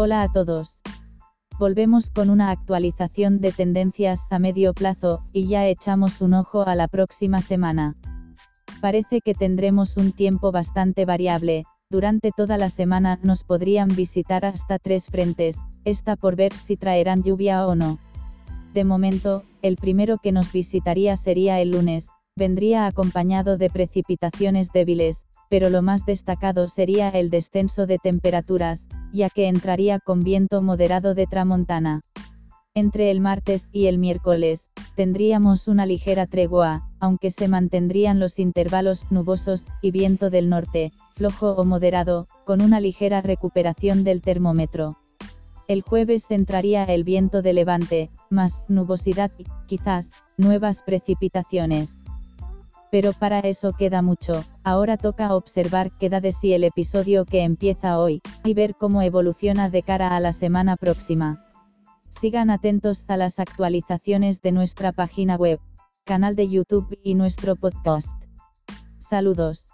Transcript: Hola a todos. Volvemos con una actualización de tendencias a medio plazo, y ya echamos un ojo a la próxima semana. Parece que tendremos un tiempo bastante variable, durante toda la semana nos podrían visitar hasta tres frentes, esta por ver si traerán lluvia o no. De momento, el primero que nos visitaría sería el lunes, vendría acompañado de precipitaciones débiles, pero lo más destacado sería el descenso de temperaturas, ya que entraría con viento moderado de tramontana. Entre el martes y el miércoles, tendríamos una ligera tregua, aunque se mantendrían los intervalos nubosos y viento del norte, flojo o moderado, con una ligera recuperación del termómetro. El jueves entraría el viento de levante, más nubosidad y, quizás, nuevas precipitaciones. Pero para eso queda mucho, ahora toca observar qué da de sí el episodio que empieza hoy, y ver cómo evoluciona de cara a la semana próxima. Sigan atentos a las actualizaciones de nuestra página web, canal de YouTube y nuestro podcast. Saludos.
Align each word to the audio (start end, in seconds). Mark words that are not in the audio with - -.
Hola 0.00 0.22
a 0.22 0.28
todos. 0.28 0.80
Volvemos 1.58 2.10
con 2.10 2.30
una 2.30 2.52
actualización 2.52 3.40
de 3.40 3.50
tendencias 3.50 4.20
a 4.30 4.38
medio 4.38 4.72
plazo, 4.72 5.24
y 5.32 5.48
ya 5.48 5.66
echamos 5.66 6.20
un 6.20 6.34
ojo 6.34 6.62
a 6.62 6.76
la 6.76 6.86
próxima 6.86 7.42
semana. 7.42 7.96
Parece 8.80 9.20
que 9.20 9.34
tendremos 9.34 9.96
un 9.96 10.12
tiempo 10.12 10.52
bastante 10.52 11.04
variable, 11.04 11.64
durante 11.90 12.30
toda 12.30 12.58
la 12.58 12.70
semana 12.70 13.18
nos 13.24 13.42
podrían 13.42 13.88
visitar 13.88 14.44
hasta 14.44 14.78
tres 14.78 15.06
frentes, 15.06 15.58
esta 15.84 16.14
por 16.14 16.36
ver 16.36 16.52
si 16.52 16.76
traerán 16.76 17.24
lluvia 17.24 17.66
o 17.66 17.74
no. 17.74 17.98
De 18.74 18.84
momento, 18.84 19.42
el 19.62 19.74
primero 19.74 20.18
que 20.18 20.30
nos 20.30 20.52
visitaría 20.52 21.16
sería 21.16 21.60
el 21.60 21.72
lunes, 21.72 22.06
vendría 22.36 22.86
acompañado 22.86 23.58
de 23.58 23.68
precipitaciones 23.68 24.70
débiles, 24.72 25.24
pero 25.48 25.70
lo 25.70 25.82
más 25.82 26.04
destacado 26.04 26.68
sería 26.68 27.08
el 27.08 27.30
descenso 27.30 27.86
de 27.86 27.98
temperaturas, 27.98 28.86
ya 29.12 29.30
que 29.30 29.48
entraría 29.48 29.98
con 29.98 30.22
viento 30.22 30.62
moderado 30.62 31.14
de 31.14 31.26
tramontana. 31.26 32.00
Entre 32.74 33.10
el 33.10 33.20
martes 33.20 33.70
y 33.72 33.86
el 33.86 33.98
miércoles, 33.98 34.70
tendríamos 34.94 35.66
una 35.66 35.84
ligera 35.84 36.26
tregua, 36.26 36.88
aunque 37.00 37.30
se 37.30 37.48
mantendrían 37.48 38.20
los 38.20 38.38
intervalos 38.38 39.10
nubosos 39.10 39.66
y 39.82 39.90
viento 39.90 40.30
del 40.30 40.48
norte, 40.48 40.92
flojo 41.16 41.52
o 41.52 41.64
moderado, 41.64 42.28
con 42.44 42.60
una 42.60 42.78
ligera 42.78 43.20
recuperación 43.20 44.04
del 44.04 44.22
termómetro. 44.22 44.96
El 45.66 45.82
jueves 45.82 46.30
entraría 46.30 46.84
el 46.84 47.04
viento 47.04 47.42
de 47.42 47.52
levante, 47.52 48.10
más 48.30 48.62
nubosidad 48.68 49.30
y, 49.38 49.44
quizás, 49.66 50.12
nuevas 50.36 50.82
precipitaciones. 50.82 51.98
Pero 52.90 53.12
para 53.12 53.40
eso 53.40 53.72
queda 53.72 54.00
mucho, 54.00 54.44
ahora 54.68 54.96
toca 54.96 55.34
observar 55.34 55.92
qué 55.98 56.08
da 56.08 56.20
de 56.20 56.32
sí 56.32 56.52
el 56.52 56.64
episodio 56.64 57.24
que 57.24 57.42
empieza 57.42 57.98
hoy, 57.98 58.20
y 58.44 58.54
ver 58.54 58.74
cómo 58.74 59.02
evoluciona 59.02 59.70
de 59.70 59.82
cara 59.82 60.16
a 60.16 60.20
la 60.20 60.32
semana 60.32 60.76
próxima. 60.76 61.44
Sigan 62.10 62.50
atentos 62.50 63.04
a 63.08 63.16
las 63.16 63.38
actualizaciones 63.38 64.40
de 64.40 64.52
nuestra 64.52 64.92
página 64.92 65.36
web, 65.36 65.60
canal 66.04 66.36
de 66.36 66.48
YouTube 66.48 66.98
y 67.02 67.14
nuestro 67.14 67.56
podcast. 67.56 68.12
Saludos. 68.98 69.67